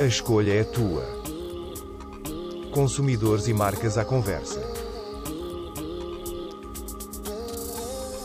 A 0.00 0.04
escolha 0.04 0.52
é 0.52 0.64
tua. 0.64 1.04
Consumidores 2.74 3.48
e 3.48 3.54
marcas 3.54 3.96
à 3.96 4.04
conversa. 4.04 4.60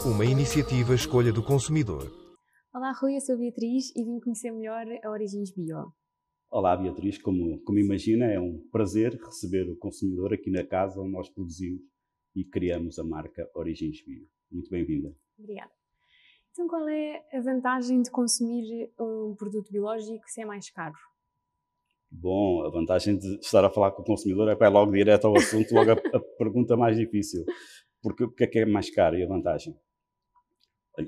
Uma 0.06 0.26
iniciativa 0.26 0.94
Escolha 0.94 1.32
do 1.32 1.44
Consumidor. 1.44 2.12
Olá, 2.74 2.92
Rui, 2.92 3.16
eu 3.16 3.22
sou 3.22 3.36
a 3.36 3.38
Beatriz 3.38 3.96
e 3.96 4.04
vim 4.04 4.20
conhecer 4.20 4.52
melhor 4.52 4.86
a 5.04 5.10
Origens 5.10 5.54
Bio. 5.54 5.94
Olá, 6.50 6.76
Beatriz. 6.76 7.18
Como, 7.18 7.60
como 7.64 7.80
imagina, 7.80 8.26
é 8.26 8.40
um 8.40 8.60
prazer 8.72 9.14
receber 9.24 9.70
o 9.70 9.78
consumidor 9.78 10.34
aqui 10.34 10.50
na 10.50 10.66
casa 10.66 11.00
onde 11.00 11.12
nós 11.12 11.30
produzimos 11.30 11.82
e 12.36 12.44
criamos 12.44 13.00
a 13.00 13.04
marca 13.04 13.50
Origens 13.56 14.04
Bio. 14.06 14.28
Muito 14.52 14.70
bem-vinda. 14.70 15.16
Obrigada. 15.38 15.72
Então, 16.52 16.68
qual 16.68 16.88
é 16.88 17.24
a 17.34 17.42
vantagem 17.42 18.02
de 18.02 18.12
consumir 18.12 18.92
um 19.00 19.36
produto 19.36 19.72
biológico 19.72 20.24
se 20.28 20.42
é 20.42 20.46
mais 20.46 20.70
caro? 20.70 20.94
Bom, 22.16 22.64
a 22.64 22.70
vantagem 22.70 23.18
de 23.18 23.40
estar 23.40 23.66
a 23.66 23.70
falar 23.70 23.92
com 23.92 24.04
o 24.04 24.06
consumidor 24.06 24.48
é 24.48 24.56
para 24.56 24.68
ir 24.70 24.74
logo 24.74 24.92
direto 24.92 25.26
ao 25.26 25.36
assunto, 25.36 25.74
logo 25.74 25.92
a, 25.92 25.94
a 25.94 26.20
pergunta 26.38 26.78
mais 26.78 26.96
difícil. 26.96 27.44
Porque 28.02 28.24
o 28.24 28.32
que 28.32 28.44
é 28.44 28.48
que 28.48 28.60
é 28.60 28.66
mais 28.66 28.90
caro 28.90 29.18
e 29.18 29.24
a 29.24 29.28
vantagem? 29.28 29.76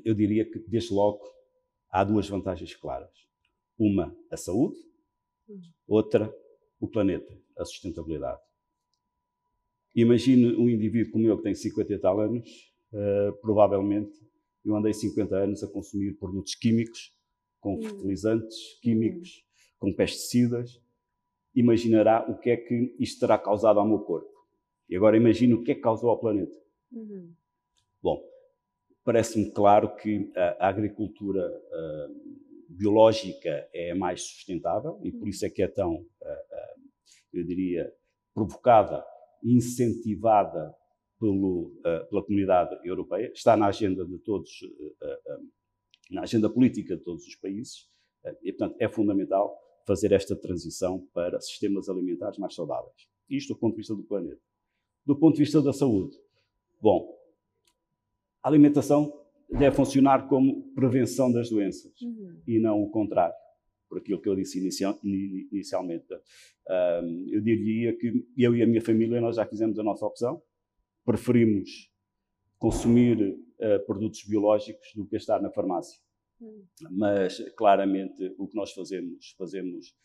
Eu 0.03 0.15
diria 0.15 0.43
que, 0.49 0.59
desde 0.67 0.93
logo, 0.93 1.21
há 1.91 2.03
duas 2.03 2.27
vantagens 2.27 2.75
claras. 2.75 3.11
Uma, 3.77 4.17
a 4.31 4.37
saúde, 4.37 4.77
outra, 5.87 6.33
o 6.79 6.87
planeta, 6.87 7.37
a 7.57 7.63
sustentabilidade. 7.65 8.41
Imagine 9.93 10.55
um 10.55 10.69
indivíduo 10.69 11.13
como 11.13 11.27
eu, 11.27 11.37
que 11.37 11.43
tem 11.43 11.53
50 11.53 11.93
e 11.93 11.99
tal 11.99 12.19
anos, 12.19 12.49
uh, 12.91 13.31
provavelmente 13.41 14.11
eu 14.65 14.75
andei 14.75 14.93
50 14.93 15.35
anos 15.35 15.63
a 15.63 15.67
consumir 15.67 16.17
produtos 16.17 16.55
químicos, 16.55 17.13
com 17.59 17.79
fertilizantes 17.81 18.57
químicos, 18.81 19.45
com 19.77 19.93
pesticidas. 19.93 20.81
Imaginará 21.55 22.25
o 22.29 22.37
que 22.37 22.49
é 22.49 22.57
que 22.57 22.95
isto 22.99 23.19
terá 23.19 23.37
causado 23.37 23.79
ao 23.79 23.87
meu 23.87 23.99
corpo. 23.99 24.35
E 24.89 24.95
agora 24.95 25.17
imagine 25.17 25.53
o 25.53 25.63
que 25.63 25.71
é 25.71 25.75
que 25.75 25.81
causou 25.81 26.09
ao 26.09 26.19
planeta. 26.19 26.55
Uhum. 26.91 27.33
Bom, 28.01 28.21
parece-me 29.03 29.51
claro 29.51 29.95
que 29.95 30.31
a, 30.35 30.67
agricultura 30.67 31.47
uh, 31.47 32.69
biológica 32.69 33.67
é 33.73 33.93
mais 33.93 34.21
sustentável 34.21 34.99
e 35.03 35.11
por 35.11 35.27
isso 35.27 35.45
é 35.45 35.49
que 35.49 35.63
é 35.63 35.67
tão, 35.67 35.93
uh, 35.93 35.97
uh, 35.97 36.81
eu 37.33 37.43
diria, 37.43 37.91
provocada, 38.33 39.03
incentivada 39.43 40.75
pelo, 41.19 41.71
pela 42.09 42.23
comunidade 42.25 42.77
europeia, 42.83 43.31
está 43.33 43.55
na 43.55 43.67
agenda 43.67 44.05
de 44.05 44.17
todos, 44.19 44.51
na 46.11 46.23
agenda 46.23 46.49
política 46.49 46.97
de 46.97 47.03
todos 47.03 47.25
os 47.25 47.35
países 47.35 47.89
e, 48.43 48.51
portanto, 48.51 48.75
é 48.79 48.89
fundamental 48.89 49.57
fazer 49.85 50.11
esta 50.11 50.35
transição 50.35 51.07
para 51.13 51.39
sistemas 51.39 51.87
alimentares 51.89 52.37
mais 52.37 52.55
saudáveis. 52.55 53.07
Isto 53.29 53.53
do 53.53 53.59
ponto 53.59 53.73
de 53.73 53.77
vista 53.77 53.95
do 53.95 54.03
planeta. 54.03 54.41
Do 55.05 55.15
ponto 55.15 55.35
de 55.35 55.43
vista 55.43 55.61
da 55.61 55.71
saúde, 55.71 56.17
Bom, 56.81 57.17
a 58.43 58.47
alimentação 58.47 59.11
deve 59.49 59.75
funcionar 59.75 60.27
como 60.27 60.71
prevenção 60.73 61.31
das 61.31 61.49
doenças 61.49 61.99
uhum. 61.99 62.39
e 62.47 62.59
não 62.59 62.79
o 62.83 62.91
contrário, 62.91 63.33
por 63.89 63.97
aquilo 63.97 64.21
que 64.21 64.29
eu 64.29 64.35
disse 64.35 64.59
inicial, 64.59 64.99
inicialmente. 65.03 66.05
Um, 66.13 67.27
eu 67.31 67.41
diria 67.41 67.97
que 67.97 68.23
eu 68.37 68.55
e 68.55 68.61
a 68.61 68.67
minha 68.67 68.81
família 68.81 69.19
nós 69.21 69.37
já 69.37 69.45
fizemos 69.45 69.79
a 69.79 69.83
nossa 69.83 70.05
opção, 70.05 70.41
preferimos 71.03 71.91
consumir 72.59 73.19
uh, 73.19 73.85
produtos 73.85 74.23
biológicos 74.23 74.93
do 74.95 75.07
que 75.07 75.15
estar 75.15 75.41
na 75.41 75.49
farmácia. 75.49 75.99
Uhum. 76.39 76.63
Mas 76.91 77.39
claramente 77.55 78.33
o 78.37 78.47
que 78.47 78.55
nós 78.55 78.71
fazemos, 78.71 79.35
fazemos 79.37 79.95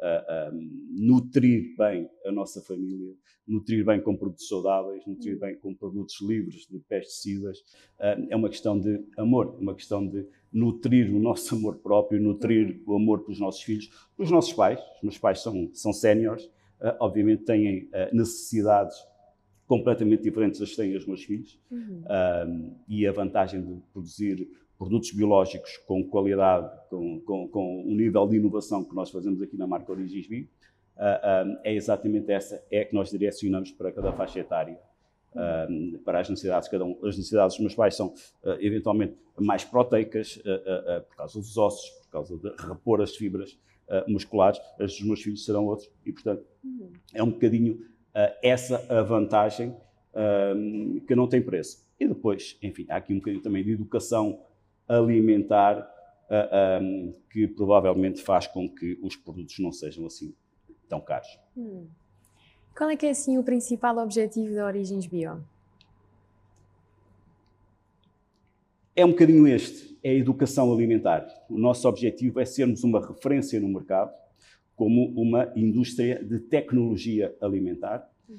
uh, 0.00 0.58
nutrir 0.90 1.74
bem 1.76 2.08
a 2.24 2.32
nossa 2.32 2.60
família, 2.60 3.14
nutrir 3.46 3.84
bem 3.84 4.00
com 4.00 4.16
produtos 4.16 4.48
saudáveis, 4.48 5.04
nutrir 5.06 5.38
bem 5.38 5.56
com 5.56 5.74
produtos 5.74 6.20
livres 6.20 6.66
de 6.66 6.78
pesticidas. 6.80 7.58
Uh, 7.98 8.26
é 8.30 8.36
uma 8.36 8.48
questão 8.48 8.78
de 8.78 9.04
amor, 9.16 9.56
uma 9.60 9.74
questão 9.74 10.06
de 10.06 10.26
nutrir 10.52 11.14
o 11.14 11.18
nosso 11.18 11.54
amor 11.56 11.76
próprio, 11.78 12.20
nutrir 12.20 12.82
o 12.86 12.96
amor 12.96 13.22
pelos 13.22 13.40
nossos 13.40 13.62
filhos, 13.62 13.88
pelos 14.16 14.30
nossos 14.30 14.52
pais. 14.52 14.80
Os 14.96 15.02
meus 15.02 15.18
pais 15.18 15.40
são, 15.40 15.70
são 15.74 15.92
séniores, 15.92 16.44
uh, 16.80 16.96
obviamente 17.00 17.44
têm 17.44 17.88
necessidades 18.12 18.96
completamente 19.66 20.24
diferentes 20.24 20.58
das 20.58 20.70
que 20.70 20.76
têm 20.76 20.96
os 20.96 21.06
meus 21.06 21.22
filhos. 21.22 21.60
Uhum. 21.70 22.74
e 22.88 23.06
a 23.06 23.12
vantagem 23.12 23.62
de 23.62 23.80
produzir 23.92 24.48
produtos 24.80 25.12
biológicos 25.12 25.76
com 25.86 26.02
qualidade, 26.02 26.70
com, 26.88 27.20
com, 27.20 27.48
com 27.48 27.82
um 27.82 27.94
nível 27.94 28.26
de 28.26 28.36
inovação 28.36 28.82
que 28.82 28.94
nós 28.94 29.10
fazemos 29.10 29.42
aqui 29.42 29.54
na 29.54 29.66
marca 29.66 29.92
Origens 29.92 30.26
Bio, 30.26 30.46
uh, 30.96 31.58
é 31.62 31.74
exatamente 31.74 32.32
essa, 32.32 32.64
é 32.70 32.82
que 32.86 32.94
nós 32.94 33.10
direcionamos 33.10 33.70
para 33.72 33.92
cada 33.92 34.10
faixa 34.14 34.40
etária. 34.40 34.78
Uh, 35.32 35.98
para 35.98 36.18
as 36.18 36.28
necessidades 36.28 36.66
de 36.66 36.72
cada 36.72 36.84
um. 36.84 36.98
As 37.04 37.16
necessidades 37.16 37.54
dos 37.54 37.60
meus 37.60 37.74
pais 37.74 37.94
são, 37.94 38.08
uh, 38.08 38.56
eventualmente, 38.58 39.14
mais 39.38 39.64
proteicas, 39.64 40.38
uh, 40.38 41.02
por 41.08 41.16
causa 41.16 41.38
dos 41.38 41.56
ossos, 41.56 41.88
por 41.90 42.10
causa 42.10 42.36
de 42.36 42.48
repor 42.66 43.00
as 43.00 43.14
fibras 43.14 43.56
musculares. 44.08 44.60
As 44.80 44.92
dos 44.92 45.02
meus 45.02 45.22
filhos 45.22 45.44
serão 45.44 45.66
outros. 45.66 45.88
E, 46.06 46.12
portanto, 46.12 46.44
uhum. 46.64 46.90
é 47.14 47.22
um 47.22 47.30
bocadinho 47.30 47.84
essa 48.42 48.84
a 48.88 49.02
vantagem 49.02 49.76
que 51.06 51.14
não 51.14 51.28
tem 51.28 51.40
preço. 51.42 51.84
E 51.98 52.08
depois, 52.08 52.56
enfim, 52.62 52.86
há 52.88 52.96
aqui 52.96 53.12
um 53.12 53.18
bocadinho 53.18 53.42
também 53.42 53.62
de 53.62 53.72
educação 53.72 54.40
alimentar 54.96 55.78
uh, 55.78 56.34
ah, 56.50 56.80
um, 56.82 57.12
que 57.30 57.46
provavelmente 57.46 58.22
faz 58.22 58.46
com 58.46 58.68
que 58.68 58.98
os 59.02 59.16
produtos 59.16 59.58
não 59.58 59.72
sejam 59.72 60.06
assim 60.06 60.34
tão 60.88 61.00
caros. 61.00 61.38
Hum. 61.56 61.86
Qual 62.76 62.90
é 62.90 62.96
que 62.96 63.06
é 63.06 63.10
assim 63.10 63.38
o 63.38 63.42
principal 63.42 63.98
objetivo 63.98 64.54
da 64.54 64.66
Origens 64.66 65.06
Bio? 65.06 65.42
É 68.94 69.04
um 69.04 69.10
bocadinho 69.10 69.46
este, 69.46 69.98
é 70.02 70.10
a 70.10 70.14
educação 70.14 70.72
alimentar. 70.72 71.26
O 71.48 71.58
nosso 71.58 71.88
objetivo 71.88 72.40
é 72.40 72.44
sermos 72.44 72.82
uma 72.84 73.00
referência 73.06 73.60
no 73.60 73.68
mercado 73.68 74.12
como 74.76 75.12
uma 75.14 75.52
indústria 75.54 76.24
de 76.24 76.38
tecnologia 76.38 77.36
alimentar, 77.40 78.10
um, 78.28 78.34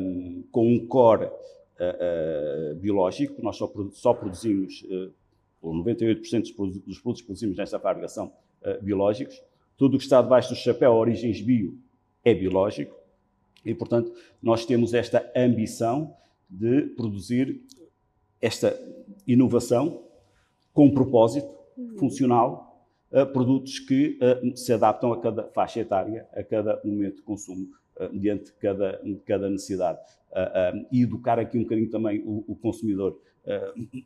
hum. 0.00 0.44
com 0.50 0.66
um 0.66 0.86
core 0.86 1.26
uh, 1.26 1.28
uh, 1.28 2.74
biológico. 2.76 3.42
Nós 3.42 3.56
só, 3.56 3.70
só 3.92 4.14
produzimos 4.14 4.82
uh, 4.84 5.12
ou 5.66 5.74
98% 5.74 6.42
dos 6.86 6.98
produtos 7.00 7.20
que 7.20 7.26
produzimos 7.26 7.56
nesta 7.56 7.78
fábrica 7.78 8.08
são 8.08 8.26
uh, 8.26 8.82
biológicos. 8.82 9.42
Tudo 9.76 9.96
o 9.96 9.98
que 9.98 10.04
está 10.04 10.22
debaixo 10.22 10.50
do 10.50 10.56
chapéu 10.56 10.92
Origens 10.92 11.40
Bio 11.40 11.78
é 12.24 12.32
biológico 12.32 12.96
e, 13.64 13.74
portanto, 13.74 14.12
nós 14.40 14.64
temos 14.64 14.94
esta 14.94 15.30
ambição 15.36 16.14
de 16.48 16.82
produzir 16.96 17.60
esta 18.40 18.78
inovação 19.26 20.04
com 20.72 20.90
propósito 20.92 21.48
uhum. 21.76 21.98
funcional, 21.98 22.86
uh, 23.10 23.26
produtos 23.26 23.80
que 23.80 24.18
uh, 24.22 24.56
se 24.56 24.72
adaptam 24.72 25.12
a 25.12 25.20
cada 25.20 25.48
faixa 25.48 25.80
etária, 25.80 26.28
a 26.32 26.44
cada 26.44 26.80
momento 26.84 27.16
de 27.16 27.22
consumo, 27.22 27.68
uh, 27.96 28.12
mediante 28.12 28.52
cada, 28.54 29.02
cada 29.24 29.50
necessidade. 29.50 29.98
e 30.92 31.02
educar 31.02 31.38
aqui 31.38 31.58
um 31.58 31.62
bocadinho 31.62 31.90
também 31.90 32.22
o, 32.24 32.44
o 32.46 32.54
consumidor 32.54 33.18
eh, 33.18 33.35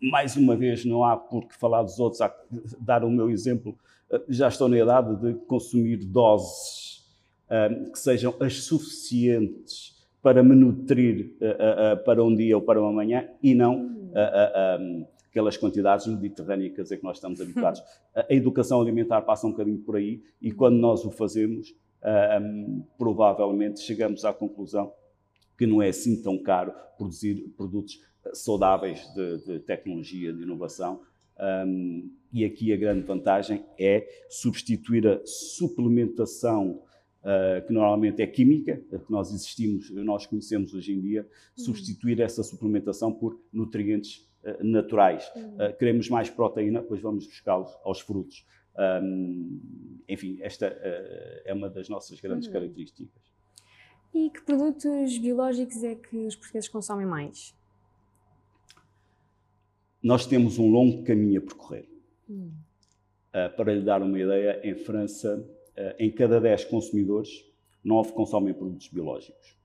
mais 0.03 0.37
uma 0.37 0.55
vez, 0.55 0.85
não 0.85 1.05
há 1.05 1.17
por 1.17 1.47
que 1.47 1.57
falar 1.57 1.83
dos 1.83 1.99
outros, 1.99 2.21
há 2.21 2.29
que 2.29 2.37
dar 2.79 3.05
o 3.05 3.11
meu 3.11 3.31
exemplo. 3.31 3.77
Uh, 4.11 4.21
já 4.29 4.49
estou 4.49 4.69
na 4.69 4.79
idade 4.79 5.17
de 5.17 5.35
consumir 5.47 5.97
doses 6.05 7.07
uh, 7.47 7.91
que 7.91 7.99
sejam 7.99 8.35
as 8.41 8.65
suficientes 8.65 9.99
para 10.23 10.43
me 10.43 10.55
nutrir 10.55 11.35
para 12.05 12.23
um 12.23 12.37
dia 12.37 12.55
ou 12.55 12.63
para 12.63 12.79
uma 12.79 12.93
manhã 12.93 13.27
e 13.43 13.55
não 13.55 13.87
um, 13.87 15.07
aquelas 15.31 15.57
quantidades 15.57 16.07
mediterrânicas 16.07 16.93
a 16.93 16.97
que 16.99 17.03
nós 17.03 17.17
estamos 17.17 17.41
habituados. 17.41 17.83
a 18.15 18.27
educação 18.29 18.83
alimentar 18.83 19.23
passa 19.23 19.47
um 19.47 19.51
bocadinho 19.53 19.79
por 19.79 19.97
aí 19.97 20.23
e 20.39 20.53
quando 20.53 20.77
nós 20.77 21.07
o 21.07 21.11
fazemos, 21.11 21.75
provavelmente 22.99 23.81
chegamos 23.81 24.23
à 24.27 24.31
conclusão 24.35 24.93
que 25.57 25.67
não 25.67 25.81
é 25.81 25.89
assim 25.89 26.23
tão 26.23 26.37
caro 26.37 26.75
produzir 26.99 27.55
produtos 27.57 27.99
saudáveis 28.33 29.13
de, 29.15 29.39
de 29.45 29.59
tecnologia, 29.61 30.33
de 30.33 30.43
inovação. 30.43 31.03
Um, 31.67 32.11
e 32.33 32.45
aqui 32.45 32.73
a 32.73 32.77
grande 32.77 33.03
vantagem 33.03 33.65
é 33.79 34.07
substituir 34.29 35.07
a 35.07 35.21
suplementação 35.25 36.83
uh, 37.21 37.67
que 37.67 37.73
normalmente 37.73 38.21
é 38.23 38.27
química, 38.27 38.77
que 38.77 39.11
nós 39.11 39.33
existimos, 39.33 39.91
nós 39.91 40.27
conhecemos 40.27 40.75
hoje 40.75 40.93
em 40.93 41.01
dia, 41.01 41.23
uhum. 41.23 41.65
substituir 41.65 42.21
essa 42.21 42.43
suplementação 42.43 43.13
por 43.13 43.41
nutrientes 43.53 44.29
uh, 44.45 44.63
naturais. 44.63 45.31
Uhum. 45.35 45.55
Uh, 45.55 45.77
queremos 45.79 46.09
mais 46.09 46.29
proteína, 46.29 46.83
pois 46.83 47.01
vamos 47.01 47.27
buscá-los 47.27 47.71
aos 47.83 48.01
frutos. 48.01 48.47
Um, 49.03 49.61
enfim, 50.09 50.39
esta 50.41 50.67
é 51.45 51.53
uma 51.53 51.69
das 51.69 51.89
nossas 51.89 52.21
grandes 52.21 52.47
uhum. 52.47 52.53
características. 52.53 53.23
E 54.15 54.31
que 54.31 54.43
produtos 54.43 55.19
biológicos 55.19 55.83
é 55.85 55.95
que 55.95 56.17
os 56.27 56.35
portugueses 56.35 56.69
consomem 56.69 57.07
mais? 57.07 57.55
Nós 60.03 60.27
temos 60.27 60.59
um 60.59 60.69
longo 60.69 61.05
caminho 61.05 61.41
a 61.41 61.43
percorrer. 61.43 61.89
Hum. 62.29 62.53
Uh, 63.29 63.57
para 63.57 63.75
lhe 63.75 63.83
dar 63.83 64.03
uma 64.03 64.19
ideia, 64.19 64.61
em 64.65 64.75
França 64.75 65.49
em 65.99 66.11
cada 66.11 66.39
10 66.39 66.67
consumidores, 66.67 67.31
9 67.83 68.13
consomem 68.13 68.53
produtos 68.53 68.89
biológicos. 68.89 69.57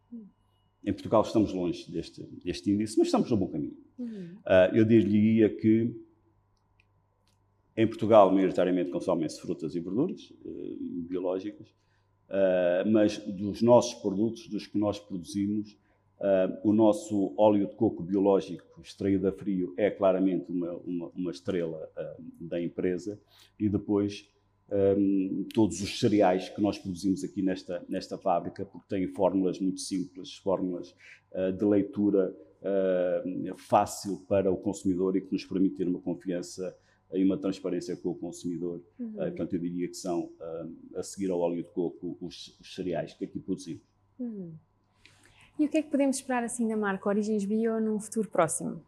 Em 0.86 0.94
Portugal 0.94 1.24
estamos 1.24 1.52
longe 1.52 1.92
deste, 1.92 2.22
deste 2.44 2.72
índice, 2.72 2.98
mas 2.98 3.08
estamos 3.08 3.30
no 3.32 3.38
bom 3.38 3.48
caminho. 3.48 3.76
Uhum. 3.98 4.38
Uh, 4.46 4.76
eu 4.76 4.86
diria 4.86 5.50
que 5.50 6.00
em 7.76 7.88
Portugal, 7.88 8.32
maioritariamente, 8.32 8.92
consomem-se 8.92 9.42
frutas 9.42 9.76
e 9.76 9.80
verduras 9.80 10.32
uh, 10.46 10.78
biológicas, 11.10 11.68
uh, 12.30 12.90
mas 12.90 13.18
dos 13.18 13.62
nossos 13.64 13.96
produtos, 13.96 14.48
dos 14.48 14.68
que 14.68 14.78
nós 14.78 15.00
produzimos, 15.00 15.76
o 16.64 16.72
nosso 16.72 17.34
óleo 17.38 17.68
de 17.68 17.76
coco 17.76 18.02
biológico 18.02 18.82
extraído 18.82 19.28
a 19.28 19.32
frio 19.32 19.74
é 19.78 19.92
claramente 19.92 20.52
uma, 20.52 20.72
uma, 20.78 21.08
uma 21.10 21.32
estrela 21.32 21.90
da 22.40 22.62
empresa 22.62 23.20
e 23.60 23.68
depois 23.68 24.28
um, 24.72 25.46
todos 25.54 25.82
os 25.82 26.00
cereais 26.00 26.50
que 26.50 26.62
nós 26.62 26.78
produzimos 26.78 27.24
aqui 27.24 27.42
nesta, 27.42 27.84
nesta 27.88 28.18
fábrica, 28.18 28.66
porque 28.66 28.88
têm 28.90 29.08
fórmulas 29.08 29.60
muito 29.60 29.80
simples, 29.80 30.36
fórmulas 30.38 30.96
uh, 31.32 31.52
de 31.52 31.66
leitura 31.66 32.36
uh, 32.62 33.58
fácil 33.58 34.26
para 34.28 34.52
o 34.52 34.58
consumidor 34.58 35.16
e 35.16 35.22
que 35.22 35.32
nos 35.32 35.46
permite 35.46 35.76
ter 35.76 35.88
uma 35.88 36.00
confiança 36.00 36.76
e 37.14 37.24
uma 37.24 37.38
transparência 37.38 37.96
com 37.96 38.10
o 38.10 38.16
consumidor. 38.16 38.82
Uhum. 39.00 39.10
Uh, 39.12 39.16
portanto, 39.16 39.54
eu 39.54 39.60
diria 39.60 39.88
que 39.88 39.96
são, 39.96 40.32
a 40.96 41.04
seguir 41.04 41.30
ao 41.30 41.40
óleo 41.40 41.64
de 41.64 41.70
coco, 41.70 42.18
os, 42.20 42.58
os 42.60 42.74
cereais 42.74 43.14
que 43.14 43.26
aqui 43.26 43.40
produzimos. 43.40 43.84
Uhum. 44.20 44.54
E 45.58 45.66
o 45.66 45.70
que 45.70 45.78
é 45.78 45.82
que 45.82 45.90
podemos 45.90 46.18
esperar 46.18 46.44
assim 46.44 46.68
da 46.68 46.76
marca 46.76 47.08
Origens 47.08 47.46
Bio 47.46 47.80
num 47.80 47.98
futuro 48.00 48.30
próximo? 48.30 48.82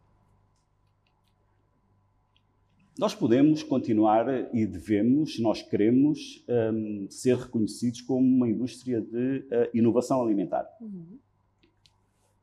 Nós 3.00 3.16
podemos 3.16 3.64
continuar 3.64 4.54
e 4.54 4.66
devemos, 4.66 5.40
nós 5.40 5.62
queremos 5.62 6.44
um, 6.74 7.08
ser 7.10 7.38
reconhecidos 7.38 8.02
como 8.02 8.26
uma 8.26 8.50
indústria 8.50 9.00
de 9.00 9.46
uh, 9.52 9.70
inovação 9.74 10.22
alimentar. 10.22 10.68
Uhum. 10.82 11.20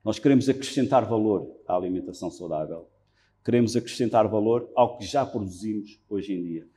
Nós 0.02 0.18
queremos 0.18 0.48
acrescentar 0.48 1.04
valor 1.06 1.50
à 1.66 1.74
alimentação 1.74 2.30
saudável. 2.30 2.88
Queremos 3.44 3.76
acrescentar 3.76 4.26
valor 4.28 4.70
ao 4.74 4.96
que 4.96 5.04
já 5.04 5.26
produzimos 5.26 6.00
hoje 6.08 6.32
em 6.32 6.42
dia. 6.42 6.68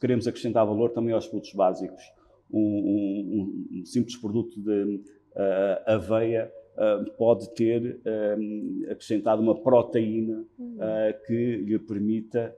Queremos 0.00 0.28
acrescentar 0.28 0.64
valor 0.66 0.90
também 0.90 1.12
aos 1.12 1.26
produtos 1.26 1.54
básicos. 1.54 2.02
Um, 2.50 2.60
um, 2.60 3.80
um 3.80 3.84
simples 3.84 4.16
produto 4.16 4.60
de 4.60 5.02
uh, 5.34 5.92
aveia 5.92 6.52
uh, 6.78 7.10
pode 7.16 7.52
ter 7.54 8.00
hum, 8.38 8.86
acrescentado 8.90 9.42
uma 9.42 9.60
proteína 9.60 10.44
uhum. 10.58 10.78
que 11.26 11.56
lhe 11.56 11.78
permita 11.78 12.54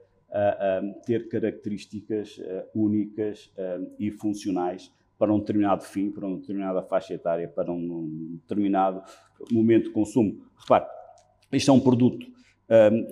ter 1.05 1.27
características 1.27 2.37
uh, 2.37 2.63
únicas 2.73 3.51
uh, 3.57 3.91
e 3.99 4.11
funcionais 4.11 4.89
para 5.17 5.33
um 5.33 5.39
determinado 5.39 5.83
fim, 5.83 6.09
para 6.09 6.25
uma 6.25 6.37
determinada 6.37 6.81
faixa 6.81 7.13
etária, 7.13 7.47
para 7.47 7.69
um, 7.71 8.39
determinado 8.41 9.03
momento 9.51 9.85
de 9.85 9.89
consumo. 9.91 10.41
Repare, 10.57 10.85
isto 11.51 11.69
é 11.69 11.73
um 11.73 11.79
produto 11.79 12.25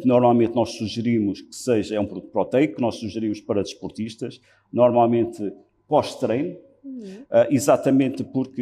que 0.02 0.08
normalmente 0.08 0.56
nós 0.56 0.70
sugerimos 0.70 1.42
que 1.42 1.54
seja, 1.54 1.94
é 1.94 2.00
um 2.00 2.06
produto 2.06 2.32
proteico, 2.32 2.78
que 2.78 2.82
nós 2.82 2.96
sugerimos 2.96 3.42
para 3.42 3.62
desportistas, 3.62 4.40
normalmente 4.72 5.54
pós-treino, 5.86 6.58
Uhum. 6.90 7.22
Uh, 7.24 7.48
exatamente 7.54 8.24
porque 8.24 8.62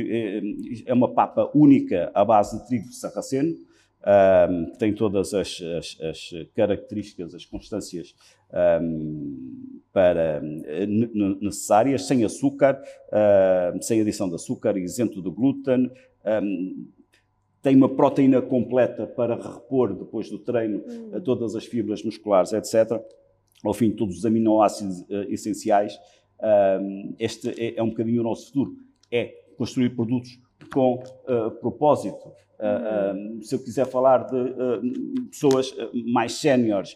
é, 0.86 0.92
é 0.92 0.94
uma 0.94 1.14
papa 1.14 1.50
única 1.54 2.12
à 2.14 2.26
base 2.26 2.60
de 2.60 2.68
trigo 2.68 2.92
sarraceno, 2.92 3.56
um, 4.50 4.72
tem 4.78 4.94
todas 4.94 5.34
as, 5.34 5.62
as, 5.62 5.98
as, 6.02 6.30
características, 6.56 7.34
as 7.34 7.46
constâncias 7.46 8.16
um, 8.82 9.80
para, 9.92 10.42
necessárias, 11.42 12.06
sem 12.06 12.24
açúcar, 12.24 12.82
sem 13.82 14.00
adição 14.00 14.30
de 14.30 14.36
açúcar, 14.36 14.78
isento 14.78 15.22
de 15.22 15.30
glúten, 15.30 15.92
tem 17.62 17.76
uma 17.76 17.90
proteína 17.90 18.42
completa 18.42 19.06
para 19.06 19.36
repor 19.36 19.94
depois 19.94 20.30
do 20.30 20.40
treino 20.40 20.84
hum. 20.88 21.20
todas 21.22 21.56
as 21.56 21.66
fibras 21.66 22.04
musculares, 22.04 22.54
etc. 22.54 23.02
Ao 23.64 23.74
fim, 23.74 23.92
todos 23.92 24.20
os 24.20 24.26
aminoácidos 24.26 25.02
uh, 25.02 25.26
essenciais. 25.28 25.98
Este 27.19 27.50
é, 27.50 27.78
é 27.78 27.84
um 27.84 27.89
bocadinho 27.89 28.22
o 28.22 28.24
nosso 28.24 28.48
futuro. 28.48 28.75
É 29.12 29.34
construir 29.57 29.89
produtos 29.92 30.39
com 30.72 30.95
uh, 30.95 31.51
propósito. 31.60 32.31
Uh, 32.60 33.39
uh, 33.39 33.44
se 33.44 33.56
eu 33.56 33.60
quiser 33.60 33.86
falar 33.86 34.25
de 34.25 35.28
pessoas 35.30 35.74
mais 36.06 36.34
séniores, 36.34 36.95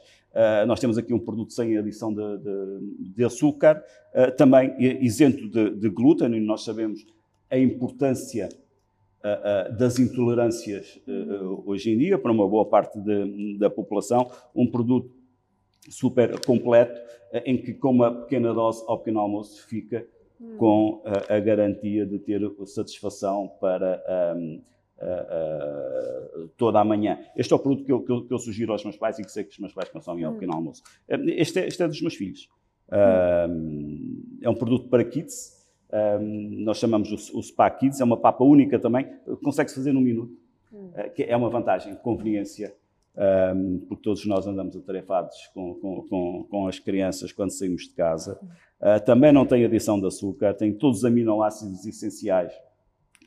nós 0.65 0.79
temos 0.79 0.97
aqui 0.97 1.13
um 1.13 1.19
produto 1.19 1.51
sem 1.51 1.77
adição 1.77 2.13
de, 2.13 2.37
de, 2.37 3.13
de 3.15 3.23
açúcar, 3.25 3.83
também 4.37 4.73
isento 4.79 5.49
de, 5.49 5.71
de, 5.71 5.89
glúten, 5.89 6.33
e 6.33 6.39
nós 6.39 6.63
sabemos 6.63 7.05
a 7.49 7.57
importância 7.57 8.47
das 9.77 9.99
intolerâncias 9.99 10.97
hoje 11.65 11.91
em 11.91 11.97
dia 11.97 12.17
para 12.17 12.31
uma 12.31 12.47
boa 12.47 12.65
parte 12.65 12.97
da 13.59 13.69
população. 13.69 14.31
Um 14.55 14.65
produto 14.65 15.11
super 15.89 16.39
completo, 16.45 16.99
em 17.45 17.57
que 17.57 17.73
com 17.73 17.91
uma 17.91 18.11
pequena 18.11 18.53
dose 18.53 18.83
ao 18.87 18.99
pequeno 18.99 19.19
almoço 19.19 19.65
fica 19.67 20.05
Hum. 20.41 20.57
com 20.57 21.03
a, 21.05 21.35
a, 21.35 21.39
garantia 21.39 22.03
de 22.03 22.17
ter 22.17 22.41
satisfação 22.65 23.47
para 23.61 24.03
um, 24.35 24.59
uh, 24.97 26.43
uh, 26.43 26.47
toda 26.57 26.79
a 26.79 26.83
manhã. 26.83 27.19
Este 27.37 27.53
é 27.53 27.55
o 27.55 27.59
produto 27.59 27.85
que 27.85 27.91
eu, 27.91 28.01
que, 28.01 28.11
eu, 28.11 28.25
que 28.25 28.33
eu, 28.33 28.39
sugiro 28.39 28.71
aos 28.71 28.83
meus 28.83 28.97
pais 28.97 29.19
e 29.19 29.21
que 29.21 29.31
sei 29.31 29.43
que 29.43 29.51
os 29.51 29.59
meus 29.59 29.71
pais 29.71 29.89
consomem 29.89 30.23
ao 30.23 30.31
hum. 30.31 30.33
pequeno 30.35 30.55
almoço. 30.55 30.81
Este 31.07 31.59
é, 31.59 31.67
este 31.67 31.83
é 31.83 31.87
dos 31.87 32.01
meus 32.01 32.15
filhos. 32.15 32.49
Hum. 32.91 34.39
é 34.41 34.49
um 34.49 34.55
produto 34.55 34.89
para 34.89 35.03
kids. 35.03 35.61
Um, 35.93 36.63
nós 36.63 36.77
chamamos 36.77 37.11
o, 37.11 37.37
o 37.37 37.43
Spa 37.43 37.69
Kids, 37.69 37.99
é 37.99 38.03
uma 38.03 38.17
papa 38.17 38.43
única 38.45 38.79
também, 38.79 39.13
consegue-se 39.43 39.75
fazer 39.75 39.91
num 39.91 40.01
minuto, 40.01 40.35
hum. 40.73 40.89
que 41.13 41.21
é 41.21 41.37
uma 41.37 41.49
vantagem, 41.49 41.95
conveniência, 41.97 42.73
um, 43.15 43.79
porque 43.87 44.03
todos 44.03 44.25
nós 44.25 44.47
andamos 44.47 44.75
atarefados 44.75 45.35
com, 45.53 45.75
com, 45.75 46.07
com, 46.07 46.47
com, 46.49 46.67
as 46.67 46.79
crianças 46.79 47.31
quando 47.31 47.51
saímos 47.51 47.83
de 47.83 47.93
casa. 47.93 48.39
Uh, 48.79 49.03
também 49.05 49.31
não 49.31 49.45
tem 49.45 49.65
adição 49.65 49.99
de 49.99 50.07
açúcar, 50.07 50.53
tem 50.53 50.73
todos 50.73 50.99
os 50.99 51.05
aminoácidos 51.05 51.85
essenciais 51.85 52.53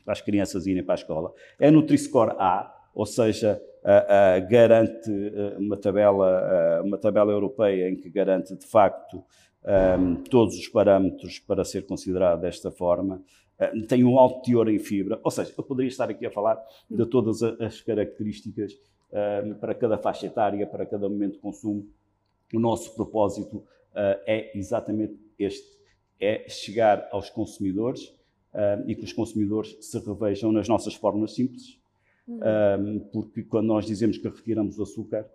para 0.03 0.13
as 0.13 0.21
crianças 0.21 0.65
irem 0.65 0.83
para 0.83 0.95
a 0.95 0.95
escola. 0.95 1.33
É 1.59 1.69
Nutri-Score 1.69 2.35
A, 2.37 2.73
ou 2.93 3.05
seja, 3.05 3.61
uh, 3.83 4.43
uh, 4.43 4.49
garante 4.49 5.11
uma, 5.57 5.77
tabela, 5.77 6.81
uma 6.83 6.97
tabela 6.97 7.31
europeia 7.31 7.89
em 7.89 7.95
que 7.95 8.09
garante 8.09 8.55
de 8.55 8.65
facto 8.65 9.23
um, 9.99 10.15
todos 10.15 10.57
os 10.57 10.67
parâmetros 10.67 11.39
para 11.39 11.63
ser 11.63 11.85
considerado 11.85 12.41
desta 12.41 12.71
forma. 12.71 13.23
tem 13.87 14.03
um 14.03 14.19
alto 14.19 14.43
teor 14.43 14.69
em 14.69 14.77
fibra, 14.77 15.19
ou 15.23 15.31
seja, 15.31 15.51
eu 15.57 15.63
poderia 15.63 15.89
estar 15.89 16.09
aqui 16.09 16.25
a 16.25 16.31
falar 16.31 16.59
de 16.89 17.05
todas 17.07 17.41
as 17.41 17.81
características 17.81 18.73
para 19.59 19.73
cada 19.73 19.97
faixa 19.97 20.25
etária, 20.25 20.67
para 20.67 20.85
cada 20.85 21.07
momento 21.07 21.33
de 21.33 21.39
consumo. 21.39 21.87
O 22.53 22.59
nosso 22.59 22.93
propósito 22.95 23.63
é 24.25 24.57
exatamente 24.57 25.17
este 25.39 25.75
é 26.19 26.47
chegar 26.47 27.07
aos 27.11 27.29
consumidores 27.29 28.13
e 28.87 28.95
que 28.95 29.03
os 29.03 29.13
consumidores 29.13 29.75
se 29.81 29.99
revejam 29.99 30.51
nas 30.51 30.67
nossas 30.67 30.93
fórmulas 30.95 31.35
simples, 31.35 31.77
uhum. 32.25 32.37
uh, 32.37 32.99
porque 33.11 33.43
quando 33.43 33.67
nós 33.67 33.85
dizemos 33.85 34.17
que 34.17 34.27
retiramos 34.29 34.79
o 34.79 34.83
açúcar 34.83 35.29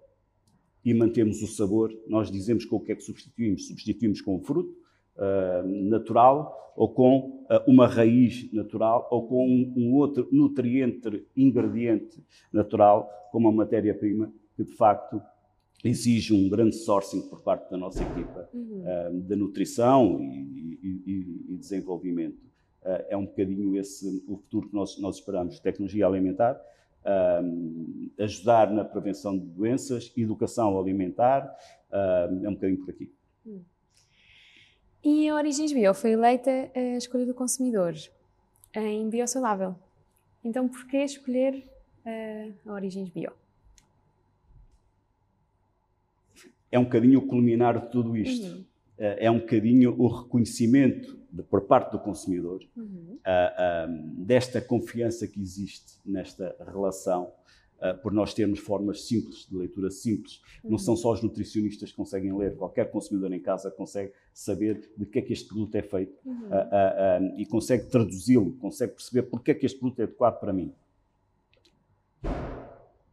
e 0.82 0.94
mantemos 0.94 1.42
o 1.42 1.46
sabor, 1.46 1.94
nós 2.06 2.30
dizemos 2.30 2.64
com 2.64 2.76
o 2.76 2.80
que 2.80 2.92
é 2.92 2.96
que 2.96 3.02
substituímos. 3.02 3.68
Substituímos 3.68 4.22
com 4.22 4.36
o 4.36 4.40
fruto 4.40 4.74
natural 5.64 6.72
ou 6.76 6.88
com 6.88 7.46
uma 7.66 7.86
raiz 7.86 8.50
natural 8.52 9.06
ou 9.10 9.26
com 9.26 9.46
um, 9.76 9.94
outro 9.94 10.28
nutriente, 10.32 11.26
ingrediente 11.36 12.24
natural, 12.52 13.10
como 13.30 13.48
a 13.48 13.52
matéria-prima 13.52 14.32
que 14.56 14.64
de 14.64 14.72
facto 14.72 15.20
exige 15.84 16.34
um 16.34 16.48
grande 16.48 16.76
sourcing 16.76 17.22
por 17.28 17.42
parte 17.42 17.70
da 17.70 17.76
nossa 17.76 18.02
equipa 18.02 18.48
uhum. 18.52 18.82
uh, 18.84 19.20
de 19.20 19.36
nutrição 19.36 20.22
e, 20.22 20.78
e, 20.82 21.54
e 21.54 21.56
desenvolvimento. 21.56 22.42
Uh, 22.82 23.04
é 23.08 23.16
um 23.16 23.26
bocadinho 23.26 23.76
esse 23.76 24.22
o 24.28 24.36
futuro 24.36 24.68
que 24.68 24.74
nós, 24.74 24.98
nós 24.98 25.16
esperamos. 25.16 25.58
Tecnologia 25.60 26.06
alimentar, 26.06 26.60
uh, 27.04 28.22
ajudar 28.22 28.70
na 28.70 28.84
prevenção 28.84 29.38
de 29.38 29.46
doenças, 29.46 30.12
educação 30.16 30.78
alimentar, 30.78 31.56
é 31.92 32.48
um 32.48 32.54
bocadinho 32.54 32.78
por 32.78 32.90
aqui. 32.90 33.12
Uhum. 33.44 33.62
E 35.02 35.28
a 35.28 35.34
Origens 35.34 35.72
Bio 35.72 35.94
foi 35.94 36.12
eleita 36.12 36.70
a 36.74 36.96
escolha 36.96 37.26
do 37.26 37.34
consumidor 37.34 37.94
em 38.74 39.08
biosaudável. 39.08 39.74
Então, 40.44 40.68
por 40.68 40.86
que 40.86 40.98
escolher 40.98 41.64
a 42.66 42.72
Origens 42.72 43.08
Bio? 43.08 43.32
é 46.70 46.78
um 46.78 46.84
bocadinho 46.84 47.18
o 47.18 47.26
culminar 47.26 47.80
de 47.80 47.90
tudo 47.90 48.16
isto. 48.16 48.46
Uhum. 48.46 48.64
Eh, 48.98 49.26
é 49.26 49.30
um 49.30 49.40
bocadinho 49.40 49.94
o 49.98 50.06
reconhecimento 50.06 51.18
de, 51.30 51.42
por 51.42 51.62
parte 51.62 51.92
do 51.92 51.98
consumidor 51.98 52.62
uhum. 52.76 53.18
uh, 53.18 54.24
desta 54.24 54.60
confiança 54.60 55.26
que 55.26 55.40
existe 55.40 55.98
nesta 56.04 56.54
relação 56.64 57.32
por 58.02 58.12
nós 58.12 58.34
termos 58.34 58.58
formas 58.58 59.06
simples, 59.06 59.46
de 59.48 59.56
leitura 59.56 59.90
simples. 59.90 60.40
Não 60.62 60.78
são 60.78 60.96
só 60.96 61.12
os 61.12 61.22
nutricionistas 61.22 61.90
que 61.90 61.96
conseguem 61.96 62.36
ler, 62.36 62.56
qualquer 62.56 62.90
consumidor 62.90 63.32
em 63.32 63.40
casa 63.40 63.70
consegue 63.70 64.12
saber 64.32 64.92
de 64.96 65.06
que 65.06 65.18
é 65.18 65.22
que 65.22 65.32
este 65.32 65.48
produto 65.48 65.74
é 65.74 65.82
feito 65.82 66.20
Uhum. 66.24 67.38
e 67.38 67.46
consegue 67.46 67.86
traduzi-lo, 67.86 68.52
consegue 68.52 68.92
perceber 68.92 69.22
porque 69.22 69.50
é 69.50 69.54
que 69.54 69.66
este 69.66 69.78
produto 69.78 70.00
é 70.00 70.04
adequado 70.04 70.38
para 70.38 70.52
mim. 70.52 70.72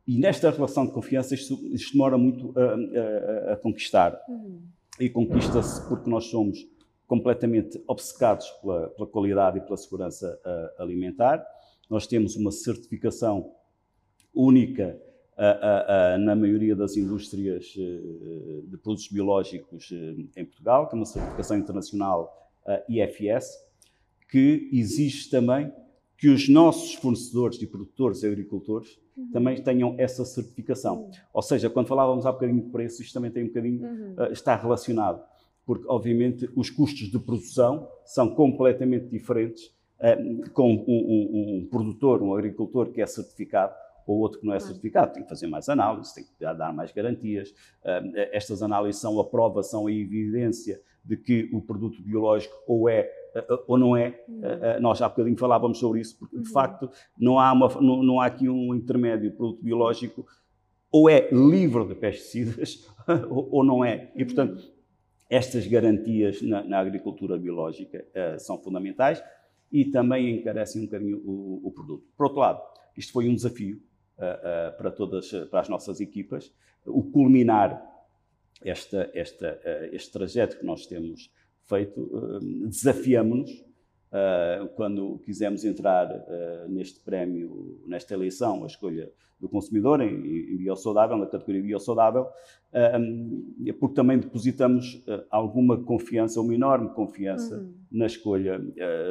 E 0.08 0.18
nesta 0.18 0.50
relação 0.50 0.86
de 0.86 0.94
confiança 0.94 1.36
isto, 1.36 1.60
isto 1.68 1.92
demora 1.94 2.18
muito 2.18 2.54
a, 2.58 3.52
a, 3.52 3.54
a 3.54 3.58
conquistar. 3.58 4.18
Uhum. 4.28 4.62
E 5.00 5.10
conquista-se 5.10 5.88
porque 5.88 6.10
nós 6.10 6.26
somos 6.26 6.66
completamente 7.06 7.82
obcecados 7.88 8.50
pela, 8.62 8.90
pela 8.90 9.08
qualidade 9.08 9.58
e 9.58 9.62
pela 9.62 9.78
segurança 9.78 10.40
uh, 10.46 10.82
alimentar. 10.82 11.46
Nós 11.90 12.08
temos 12.08 12.36
uma 12.36 12.52
certificação 12.52 13.54
única 14.38 15.00
na 16.20 16.36
maioria 16.36 16.76
das 16.76 16.98
indústrias 16.98 17.66
de 17.66 18.78
produtos 18.82 19.08
biológicos 19.08 19.92
em 20.36 20.46
Portugal, 20.46 20.88
que 20.88 20.96
é 20.96 20.98
uma 20.98 21.06
certificação 21.06 21.58
internacional 21.58 22.52
IFS, 22.90 23.56
que 24.30 24.68
exige 24.72 25.30
também 25.30 25.72
que 26.18 26.30
os 26.30 26.50
nossos 26.50 26.96
fornecedores 26.96 27.62
e 27.62 27.68
produtores 27.68 28.24
e 28.24 28.28
agricultores 28.28 29.00
uhum. 29.16 29.30
também 29.32 29.62
tenham 29.62 29.96
essa 29.98 30.26
certificação. 30.26 31.04
Uhum. 31.04 31.12
Ou 31.34 31.42
seja, 31.42 31.70
quando 31.70 31.88
falávamos 31.88 32.26
há 32.26 32.32
bocadinho 32.32 32.62
de 32.62 32.70
preço, 32.70 33.02
isto 33.02 33.14
também 33.14 33.30
tem 33.30 33.44
um 33.44 33.48
bocadinho, 33.48 33.86
uhum. 33.86 34.16
uh, 34.18 34.32
está 34.32 34.56
relacionado, 34.56 35.24
porque 35.66 35.86
obviamente 35.88 36.50
os 36.56 36.72
custos 36.72 37.12
de 37.12 37.20
produção 37.20 37.88
são 38.04 38.34
completamente 38.34 39.08
diferentes 39.08 39.66
uh, 40.00 40.50
com 40.52 40.74
um, 40.74 40.86
um, 40.88 41.58
um, 41.60 41.68
produtor, 41.70 42.24
um 42.24 42.34
agricultor 42.34 42.92
que 42.92 43.00
é 43.00 43.06
certificado 43.06 43.76
ou 44.08 44.18
outro 44.20 44.40
que 44.40 44.48
não 44.48 44.54
é 44.54 44.60
certificado. 44.60 45.14
Tem 45.14 45.22
que 45.22 45.30
fazer 45.30 45.46
mais 45.46 45.70
análises, 45.70 46.14
tem 46.14 46.24
que 46.24 46.32
dar 46.40 46.74
mais 46.74 46.92
garantias. 46.92 47.52
Uh, 47.84 48.16
estas 48.32 48.64
análises 48.64 49.00
são 49.00 49.20
a 49.20 49.26
prova, 49.26 49.62
são 49.62 49.86
a 49.86 49.92
evidência 49.92 50.82
de 51.06 51.16
que 51.16 51.50
o 51.54 51.62
produto 51.62 52.02
biológico 52.02 52.56
ou 52.66 52.90
é 52.90 53.12
ou 53.68 53.78
não 53.78 53.96
é. 53.96 54.20
Uhum. 54.28 54.82
Nós 54.82 55.02
há 55.02 55.10
bocadinho 55.10 55.38
falávamos 55.38 55.78
sobre 55.78 56.02
isso, 56.02 56.18
porque 56.18 56.36
de 56.38 56.48
uhum. 56.48 56.52
facto 56.54 56.90
não 57.18 57.40
há, 57.40 57.52
uma, 57.54 57.68
não, 57.80 58.02
não 58.02 58.20
há 58.20 58.26
aqui 58.26 58.50
um 58.50 58.74
intermédio. 58.74 59.30
O 59.30 59.34
produto 59.36 59.64
biológico 59.64 60.26
ou 60.92 61.10
é 61.10 61.30
livre 61.32 61.86
de 61.86 61.96
pesticidas 61.96 62.88
ou, 63.30 63.50
ou 63.52 63.64
não 63.64 63.84
é. 63.84 64.12
E 64.16 64.26
portanto, 64.26 64.72
estas 65.30 65.68
garantias 65.68 66.42
na, 66.42 66.64
na 66.64 66.80
agricultura 66.80 67.38
biológica 67.38 68.06
uh, 68.10 68.40
são 68.40 68.58
fundamentais 68.58 69.22
e 69.72 69.86
também 69.86 70.38
encarecem 70.38 70.82
um 70.82 70.86
bocadinho 70.86 71.18
o, 71.26 71.68
o, 71.68 71.72
produto. 71.72 72.06
Por 72.16 72.28
outro 72.28 72.40
lado, 72.40 72.62
isto 72.96 73.12
foi 73.12 73.28
um 73.28 73.36
desafio 73.36 73.82
para 74.78 74.92
todas 74.92 75.30
para 75.50 75.60
as 75.60 75.70
nossas 75.70 76.00
equipas, 76.02 76.52
o 76.86 77.04
culminar 77.04 77.84
esta, 78.64 79.10
esta, 79.14 79.60
este 79.92 80.12
trajeto 80.12 80.58
que 80.58 80.66
nós 80.66 80.88
temos 80.88 81.32
feito, 81.68 82.10
eh, 82.14 82.68
desafiamos-nos 82.68 83.68
Uh, 84.08 84.70
quando 84.70 85.20
quisemos 85.26 85.66
entrar 85.66 86.10
uh, 86.10 86.70
neste 86.70 86.98
prémio, 87.02 87.78
nesta 87.86 88.14
eleição, 88.14 88.64
a 88.64 88.68
escolha 88.68 89.12
do 89.38 89.50
consumidor 89.50 90.00
em, 90.00 90.54
em 90.54 90.56
biosaudável, 90.56 91.18
na 91.18 91.26
categoria 91.26 91.62
biosaudável, 91.62 92.26
porque 93.80 93.96
também 93.96 94.18
depositamos 94.18 95.06
alguma 95.30 95.78
confiança, 95.84 96.42
uma 96.42 96.56
enorme 96.56 96.90
confiança 96.96 97.58
uhum. 97.58 97.74
na 97.92 98.08
escolha 98.08 98.58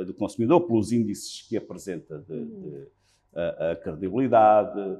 do 0.04 0.14
consumidor, 0.14 0.66
pelos 0.66 0.90
índices 0.90 1.46
que 1.46 1.56
apresenta 1.56 2.18
de, 2.26 2.32
uhum. 2.32 2.60
de 2.60 2.88
a 3.36 3.76
credibilidade, 3.76 4.98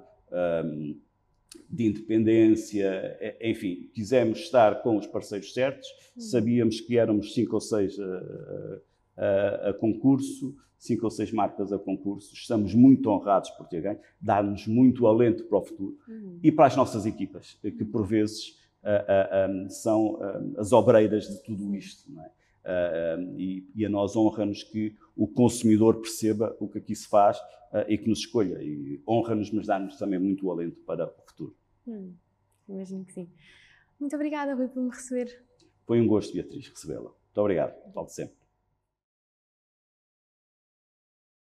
de 1.68 1.86
independência, 1.86 3.18
enfim, 3.40 3.90
quisemos 3.94 4.40
estar 4.40 4.82
com 4.82 4.96
os 4.96 5.06
parceiros 5.06 5.52
certos, 5.52 5.88
uhum. 6.14 6.22
sabíamos 6.22 6.80
que 6.80 6.98
éramos 6.98 7.34
cinco 7.34 7.54
ou 7.54 7.60
seis 7.60 7.98
a, 7.98 8.80
a, 9.16 9.70
a, 9.70 9.74
concurso, 9.74 10.54
cinco 10.78 11.04
ou 11.04 11.10
seis 11.10 11.32
marcas 11.32 11.72
a 11.72 11.78
concurso, 11.78 12.34
estamos 12.34 12.74
muito 12.74 13.10
honrados 13.10 13.50
por 13.50 13.66
ter 13.66 13.80
ganho, 13.80 13.98
dá-nos 14.20 14.66
muito 14.66 15.06
alento 15.06 15.44
para 15.44 15.58
o 15.58 15.62
futuro 15.62 15.98
uhum. 16.08 16.38
e 16.42 16.52
para 16.52 16.66
as 16.66 16.76
nossas 16.76 17.06
equipas, 17.06 17.58
que 17.62 17.84
por 17.84 18.06
vezes 18.06 18.58
são 19.68 20.18
as 20.56 20.72
obreiras 20.72 21.26
de 21.26 21.42
tudo 21.42 21.74
isto, 21.74 22.12
não 22.12 22.22
é? 22.22 22.30
Uh, 22.66 23.38
e, 23.38 23.70
e, 23.76 23.86
a 23.86 23.88
nós 23.88 24.16
honra-nos 24.16 24.64
que 24.64 24.96
o 25.14 25.28
consumidor 25.28 26.00
perceba 26.00 26.56
o 26.58 26.68
que 26.68 26.78
aqui 26.78 26.96
se 26.96 27.08
faz 27.08 27.38
uh, 27.38 27.86
e 27.88 27.96
que 27.96 28.08
nos 28.08 28.18
escolha. 28.20 28.60
E 28.60 29.00
honra-nos, 29.06 29.52
mas 29.52 29.68
dá-nos 29.68 29.96
também 29.96 30.18
muito 30.18 30.50
alento 30.50 30.80
para 30.80 31.06
o 31.06 31.22
futuro. 31.28 31.56
Hum, 31.86 32.12
imagino 32.68 33.04
que 33.04 33.12
sim. 33.12 33.30
Muito 34.00 34.16
obrigada, 34.16 34.54
Rui, 34.54 34.66
por 34.66 34.82
me 34.82 34.90
receber. 34.90 35.44
Foi 35.86 36.00
um 36.00 36.08
gosto, 36.08 36.34
Beatriz, 36.34 36.68
recebê-la. 36.68 37.02
Muito 37.02 37.38
obrigado. 37.38 37.74
Volte 37.92 38.12
sempre. 38.12 38.45